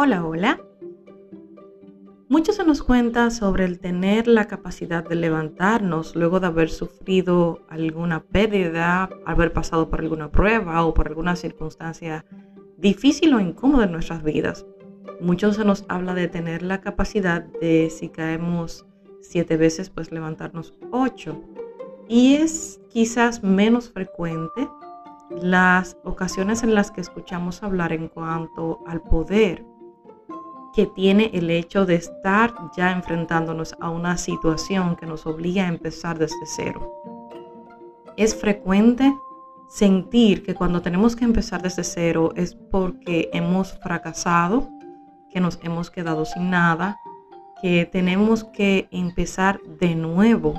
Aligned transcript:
Hola, 0.00 0.24
hola. 0.24 0.60
Mucho 2.28 2.52
se 2.52 2.62
nos 2.62 2.84
cuenta 2.84 3.32
sobre 3.32 3.64
el 3.64 3.80
tener 3.80 4.28
la 4.28 4.44
capacidad 4.44 5.02
de 5.02 5.16
levantarnos 5.16 6.14
luego 6.14 6.38
de 6.38 6.46
haber 6.46 6.70
sufrido 6.70 7.66
alguna 7.68 8.22
pérdida, 8.22 9.10
haber 9.26 9.52
pasado 9.52 9.90
por 9.90 9.98
alguna 9.98 10.30
prueba 10.30 10.84
o 10.84 10.94
por 10.94 11.08
alguna 11.08 11.34
circunstancia 11.34 12.24
difícil 12.76 13.34
o 13.34 13.40
incómoda 13.40 13.86
en 13.86 13.90
nuestras 13.90 14.22
vidas. 14.22 14.66
Mucho 15.20 15.52
se 15.52 15.64
nos 15.64 15.84
habla 15.88 16.14
de 16.14 16.28
tener 16.28 16.62
la 16.62 16.80
capacidad 16.80 17.42
de 17.60 17.90
si 17.90 18.08
caemos 18.08 18.86
siete 19.20 19.56
veces, 19.56 19.90
pues 19.90 20.12
levantarnos 20.12 20.78
ocho. 20.92 21.42
Y 22.06 22.34
es 22.34 22.80
quizás 22.88 23.42
menos 23.42 23.90
frecuente 23.90 24.68
las 25.42 25.96
ocasiones 26.04 26.62
en 26.62 26.76
las 26.76 26.92
que 26.92 27.00
escuchamos 27.00 27.64
hablar 27.64 27.92
en 27.92 28.06
cuanto 28.06 28.78
al 28.86 29.02
poder 29.02 29.64
que 30.78 30.86
tiene 30.86 31.32
el 31.34 31.50
hecho 31.50 31.86
de 31.86 31.96
estar 31.96 32.54
ya 32.76 32.92
enfrentándonos 32.92 33.74
a 33.80 33.90
una 33.90 34.16
situación 34.16 34.94
que 34.94 35.06
nos 35.06 35.26
obliga 35.26 35.64
a 35.64 35.68
empezar 35.68 36.20
desde 36.20 36.46
cero. 36.46 37.02
Es 38.16 38.36
frecuente 38.36 39.12
sentir 39.68 40.44
que 40.44 40.54
cuando 40.54 40.80
tenemos 40.80 41.16
que 41.16 41.24
empezar 41.24 41.62
desde 41.62 41.82
cero 41.82 42.32
es 42.36 42.54
porque 42.54 43.28
hemos 43.32 43.72
fracasado, 43.80 44.68
que 45.32 45.40
nos 45.40 45.58
hemos 45.64 45.90
quedado 45.90 46.24
sin 46.24 46.48
nada, 46.48 46.96
que 47.60 47.84
tenemos 47.84 48.44
que 48.44 48.86
empezar 48.92 49.58
de 49.80 49.96
nuevo. 49.96 50.54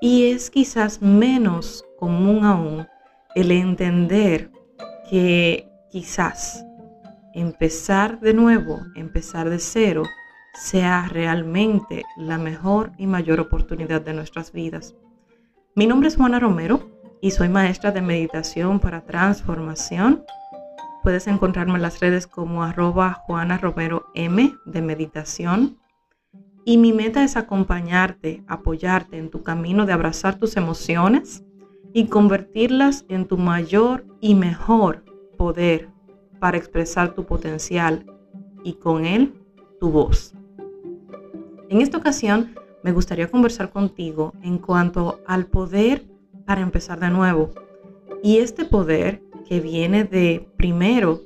Y 0.00 0.30
es 0.30 0.50
quizás 0.50 1.02
menos 1.02 1.84
común 1.98 2.44
aún 2.44 2.86
el 3.34 3.50
entender 3.50 4.52
que 5.10 5.68
quizás 5.90 6.64
empezar 7.36 8.18
de 8.20 8.32
nuevo, 8.32 8.80
empezar 8.94 9.50
de 9.50 9.58
cero, 9.58 10.04
sea 10.54 11.06
realmente 11.12 12.02
la 12.16 12.38
mejor 12.38 12.92
y 12.96 13.06
mayor 13.06 13.40
oportunidad 13.40 14.00
de 14.00 14.14
nuestras 14.14 14.52
vidas. 14.52 14.96
Mi 15.74 15.86
nombre 15.86 16.08
es 16.08 16.16
Juana 16.16 16.40
Romero 16.40 16.90
y 17.20 17.32
soy 17.32 17.50
maestra 17.50 17.92
de 17.92 18.00
meditación 18.00 18.80
para 18.80 19.04
transformación. 19.04 20.24
Puedes 21.02 21.26
encontrarme 21.26 21.74
en 21.74 21.82
las 21.82 22.00
redes 22.00 22.26
como 22.26 22.64
arroba 22.64 23.12
Juana 23.12 23.58
Romero 23.58 24.06
M 24.14 24.54
de 24.64 24.80
meditación. 24.80 25.78
Y 26.64 26.78
mi 26.78 26.94
meta 26.94 27.22
es 27.22 27.36
acompañarte, 27.36 28.44
apoyarte 28.48 29.18
en 29.18 29.28
tu 29.28 29.42
camino 29.42 29.84
de 29.84 29.92
abrazar 29.92 30.38
tus 30.38 30.56
emociones 30.56 31.44
y 31.92 32.06
convertirlas 32.06 33.04
en 33.10 33.26
tu 33.26 33.36
mayor 33.36 34.06
y 34.22 34.34
mejor 34.34 35.04
poder 35.36 35.90
para 36.38 36.56
expresar 36.56 37.14
tu 37.14 37.24
potencial 37.24 38.04
y 38.64 38.74
con 38.74 39.04
él 39.04 39.34
tu 39.80 39.90
voz. 39.90 40.34
En 41.68 41.80
esta 41.80 41.98
ocasión 41.98 42.54
me 42.82 42.92
gustaría 42.92 43.28
conversar 43.28 43.70
contigo 43.70 44.32
en 44.42 44.58
cuanto 44.58 45.20
al 45.26 45.46
poder 45.46 46.04
para 46.46 46.60
empezar 46.60 47.00
de 47.00 47.10
nuevo. 47.10 47.50
Y 48.22 48.38
este 48.38 48.64
poder 48.64 49.20
que 49.48 49.60
viene 49.60 50.04
de, 50.04 50.48
primero, 50.56 51.20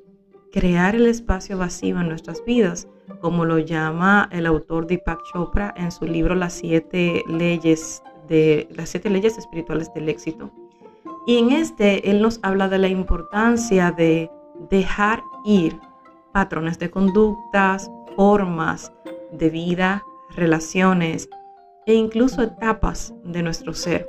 crear 0.52 0.94
el 0.94 1.06
espacio 1.06 1.58
vacío 1.58 2.00
en 2.00 2.08
nuestras 2.08 2.44
vidas, 2.44 2.88
como 3.20 3.44
lo 3.44 3.58
llama 3.58 4.28
el 4.32 4.46
autor 4.46 4.86
Deepak 4.86 5.20
Chopra 5.32 5.74
en 5.76 5.92
su 5.92 6.06
libro 6.06 6.34
Las 6.34 6.54
siete 6.54 7.24
leyes 7.28 8.02
de 8.28 8.68
las 8.70 8.88
siete 8.88 9.10
leyes 9.10 9.36
espirituales 9.36 9.92
del 9.94 10.08
éxito. 10.08 10.50
Y 11.26 11.38
en 11.38 11.50
este 11.50 12.10
él 12.10 12.22
nos 12.22 12.40
habla 12.42 12.68
de 12.68 12.78
la 12.78 12.88
importancia 12.88 13.92
de 13.92 14.30
dejar 14.68 15.22
ir 15.44 15.80
patrones 16.32 16.78
de 16.78 16.90
conductas, 16.90 17.90
formas 18.16 18.92
de 19.32 19.50
vida, 19.50 20.02
relaciones 20.30 21.28
e 21.86 21.94
incluso 21.94 22.42
etapas 22.42 23.14
de 23.24 23.42
nuestro 23.42 23.74
ser. 23.74 24.06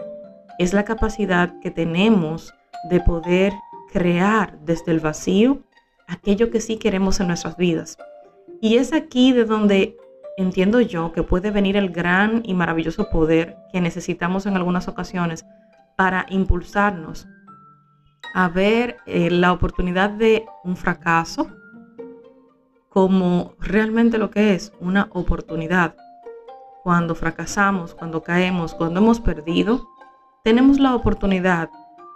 Es 0.59 0.73
la 0.73 0.83
capacidad 0.83 1.59
que 1.59 1.71
tenemos 1.71 2.53
de 2.89 2.99
poder 2.99 3.53
crear 3.91 4.59
desde 4.59 4.91
el 4.91 4.99
vacío 4.99 5.63
aquello 6.07 6.51
que 6.51 6.61
sí 6.61 6.77
queremos 6.77 7.19
en 7.19 7.27
nuestras 7.27 7.57
vidas. 7.57 7.97
Y 8.59 8.77
es 8.77 8.93
aquí 8.93 9.33
de 9.33 9.45
donde 9.45 9.97
entiendo 10.37 10.81
yo 10.81 11.11
que 11.13 11.23
puede 11.23 11.51
venir 11.51 11.77
el 11.77 11.89
gran 11.89 12.41
y 12.45 12.53
maravilloso 12.53 13.09
poder 13.09 13.57
que 13.71 13.81
necesitamos 13.81 14.45
en 14.45 14.55
algunas 14.55 14.87
ocasiones 14.87 15.45
para 15.95 16.25
impulsarnos 16.29 17.27
a 18.33 18.49
ver 18.49 18.97
eh, 19.05 19.29
la 19.29 19.51
oportunidad 19.53 20.09
de 20.09 20.45
un 20.63 20.75
fracaso 20.75 21.47
como 22.89 23.53
realmente 23.59 24.17
lo 24.17 24.31
que 24.31 24.53
es 24.53 24.73
una 24.81 25.07
oportunidad. 25.11 25.95
Cuando 26.83 27.15
fracasamos, 27.15 27.95
cuando 27.95 28.21
caemos, 28.21 28.73
cuando 28.73 28.99
hemos 28.99 29.21
perdido, 29.21 29.87
tenemos 30.43 30.79
la 30.79 30.95
oportunidad 30.95 31.69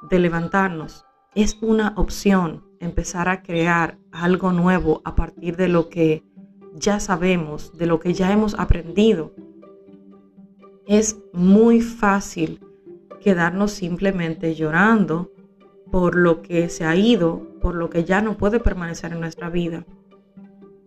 de 0.09 0.19
levantarnos. 0.19 1.05
Es 1.33 1.57
una 1.61 1.93
opción 1.95 2.65
empezar 2.79 3.29
a 3.29 3.41
crear 3.41 3.97
algo 4.11 4.51
nuevo 4.51 5.01
a 5.05 5.15
partir 5.15 5.55
de 5.55 5.69
lo 5.69 5.89
que 5.89 6.23
ya 6.73 6.99
sabemos, 6.99 7.77
de 7.77 7.85
lo 7.85 7.99
que 8.01 8.13
ya 8.13 8.31
hemos 8.33 8.53
aprendido. 8.55 9.33
Es 10.85 11.17
muy 11.31 11.81
fácil 11.81 12.59
quedarnos 13.21 13.71
simplemente 13.71 14.55
llorando 14.55 15.31
por 15.91 16.15
lo 16.15 16.41
que 16.41 16.69
se 16.69 16.85
ha 16.85 16.95
ido, 16.95 17.47
por 17.61 17.75
lo 17.75 17.89
que 17.89 18.03
ya 18.03 18.21
no 18.21 18.37
puede 18.37 18.59
permanecer 18.59 19.13
en 19.13 19.19
nuestra 19.19 19.49
vida. 19.49 19.85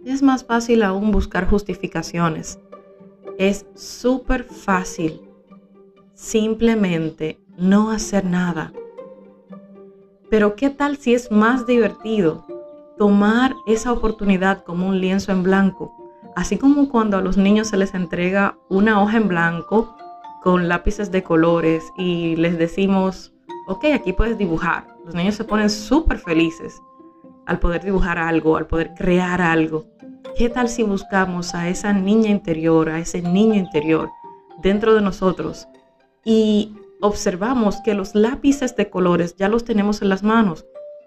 Es 0.04 0.22
más 0.22 0.44
fácil 0.44 0.82
aún 0.82 1.10
buscar 1.10 1.48
justificaciones. 1.48 2.58
Es 3.38 3.66
súper 3.74 4.44
fácil 4.44 5.22
simplemente 6.14 7.40
no 7.56 7.90
hacer 7.90 8.24
nada. 8.24 8.72
Pero 10.30 10.56
¿qué 10.56 10.70
tal 10.70 10.96
si 10.96 11.14
es 11.14 11.30
más 11.30 11.66
divertido 11.66 12.44
tomar 12.98 13.54
esa 13.66 13.92
oportunidad 13.92 14.64
como 14.64 14.88
un 14.88 15.00
lienzo 15.00 15.32
en 15.32 15.42
blanco? 15.42 15.94
Así 16.36 16.58
como 16.58 16.88
cuando 16.88 17.16
a 17.16 17.22
los 17.22 17.36
niños 17.36 17.68
se 17.68 17.76
les 17.76 17.94
entrega 17.94 18.58
una 18.68 19.02
hoja 19.02 19.16
en 19.16 19.28
blanco 19.28 19.96
con 20.42 20.68
lápices 20.68 21.10
de 21.10 21.22
colores 21.22 21.84
y 21.96 22.36
les 22.36 22.58
decimos, 22.58 23.32
ok, 23.68 23.84
aquí 23.94 24.12
puedes 24.12 24.38
dibujar. 24.38 24.86
Los 25.04 25.14
niños 25.14 25.34
se 25.34 25.44
ponen 25.44 25.68
súper 25.68 26.18
felices 26.18 26.80
al 27.46 27.58
poder 27.58 27.84
dibujar 27.84 28.18
algo, 28.18 28.56
al 28.56 28.66
poder 28.66 28.94
crear 28.94 29.40
algo. 29.42 29.86
¿Qué 30.36 30.48
tal 30.48 30.68
si 30.68 30.82
buscamos 30.82 31.54
a 31.54 31.68
esa 31.68 31.92
niña 31.92 32.30
interior, 32.30 32.88
a 32.88 32.98
ese 32.98 33.20
niño 33.20 33.54
interior 33.54 34.10
dentro 34.62 34.94
de 34.94 35.02
nosotros 35.02 35.68
y 36.24 36.74
observamos 37.00 37.80
que 37.84 37.94
los 37.94 38.14
lápices 38.14 38.74
de 38.74 38.88
colores 38.88 39.36
ya 39.36 39.48
los 39.48 39.64
tenemos 39.64 40.00
en 40.00 40.08
las 40.08 40.22
manos? 40.22 40.64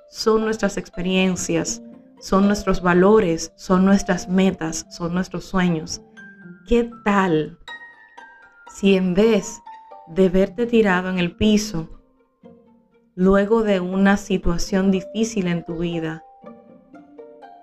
Son 0.10 0.44
nuestras 0.44 0.78
experiencias, 0.78 1.82
son 2.20 2.46
nuestros 2.46 2.82
valores, 2.82 3.54
son 3.56 3.86
nuestras 3.86 4.30
metas, 4.30 4.86
son 4.92 5.14
nuestros 5.14 5.46
sueños. 5.46 6.02
¿Qué 6.68 6.92
tal 7.04 7.58
si 8.76 8.96
en 8.96 9.16
vez 9.16 9.62
de 10.08 10.30
verte 10.30 10.68
tirado 10.68 11.10
en 11.10 11.18
el 11.18 11.36
piso, 11.36 12.01
luego 13.16 13.64
de 13.64 13.80
una 13.80 14.16
situación 14.18 14.90
difícil 14.90 15.48
en 15.48 15.66
tu 15.66 15.80
vida, 15.80 16.24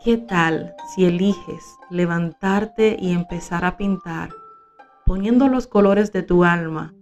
¿qué 0.05 0.19
tal 0.19 0.75
si 0.95 1.07
eliges 1.07 1.77
levantarte 1.91 2.97
y 3.01 3.13
empezar 3.13 3.65
a 3.65 3.77
pintar, 3.77 4.31
poniendo 5.07 5.49
los 5.49 5.67
colores 5.67 6.13
de 6.13 6.23
tu 6.23 6.45
alma, 6.45 6.95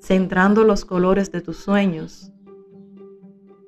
centrando 0.00 0.64
los 0.64 0.84
colores 0.84 1.30
de 1.30 1.42
tus 1.42 1.58
sueños, 1.58 2.32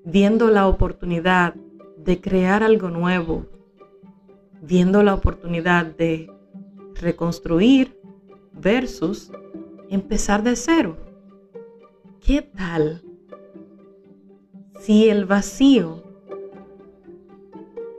viendo 0.04 0.48
la 0.48 0.66
oportunidad 0.66 1.54
de 1.98 2.20
crear 2.20 2.62
algo 2.62 2.88
nuevo, 2.88 3.46
viendo 4.62 5.02
la 5.02 5.14
oportunidad 5.14 5.84
de 5.84 6.32
reconstruir 6.94 8.00
versus 8.52 9.30
empezar 9.90 10.42
de 10.42 10.56
cero? 10.56 10.96
¿Qué 12.20 12.42
tal 12.42 13.02
si 14.78 15.10
el 15.10 15.26
vacío 15.26 16.02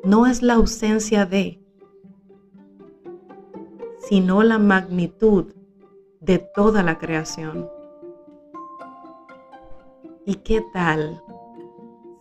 no 0.04 0.26
es 0.26 0.42
la 0.42 0.54
ausencia 0.54 1.26
de, 1.26 1.62
sino 4.00 4.44
la 4.44 4.58
magnitud 4.58 5.54
de 6.22 6.40
toda 6.40 6.82
la 6.82 6.98
creación. 6.98 7.70
¿Y 10.26 10.36
qué 10.36 10.64
tal 10.74 11.22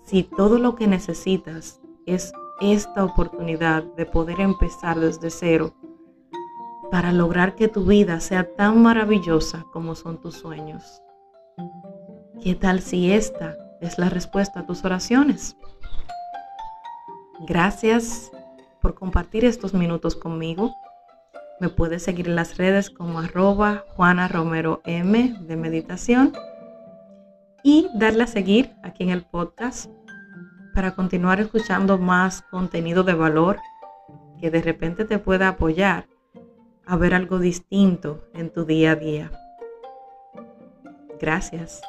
si 0.02 0.25
todo 0.25 0.58
lo 0.58 0.75
que 0.75 0.87
necesitas 0.87 1.81
es 2.06 2.32
esta 2.60 3.05
oportunidad 3.05 3.84
de 3.94 4.06
poder 4.06 4.40
empezar 4.40 4.99
desde 4.99 5.31
cero 5.31 5.72
para 6.90 7.12
lograr 7.12 7.55
que 7.55 7.69
tu 7.69 7.84
vida 7.84 8.19
sea 8.19 8.55
tan 8.56 8.82
maravillosa 8.82 9.66
como 9.72 9.94
son 9.94 10.20
tus 10.20 10.34
sueños? 10.34 11.00
¿Qué 12.43 12.55
tal 12.55 12.81
si 12.81 13.12
esta 13.12 13.56
es 13.81 13.99
la 13.99 14.09
respuesta 14.09 14.61
a 14.61 14.67
tus 14.67 14.85
oraciones. 14.85 15.57
Gracias 17.47 18.31
por 18.81 18.95
compartir 18.95 19.45
estos 19.45 19.75
minutos 19.75 20.17
conmigo. 20.17 20.75
Me 21.61 21.69
puedes 21.69 22.03
seguir 22.03 22.29
en 22.29 22.37
las 22.37 22.57
redes 22.57 22.91
como 22.91 23.19
arroba 23.19 23.85
Juana 23.97 24.29
Romero 24.29 24.81
M 24.85 25.37
de 25.41 25.57
meditación 25.57 26.33
y 27.63 27.89
darle 27.95 28.25
a 28.25 28.29
seguir 28.29 28.75
aquí 28.83 29.05
en 29.05 29.11
el 29.11 29.23
podcast 29.25 29.91
para 30.75 30.95
continuar 30.95 31.41
escuchando 31.41 31.99
más 31.99 32.43
contenido 32.43 33.03
de 33.03 33.15
valor 33.15 33.59
que 34.41 34.51
de 34.51 34.63
repente 34.63 35.05
te 35.05 35.19
pueda 35.19 35.49
apoyar 35.49 36.07
a 36.87 36.97
ver 36.97 37.15
algo 37.15 37.39
distinto 37.39 38.25
en 38.33 38.53
tu 38.53 38.65
día 38.65 38.93
a 38.93 38.97
día. 38.97 39.33
Gracias. 41.21 41.83